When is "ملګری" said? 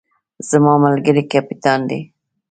0.83-1.23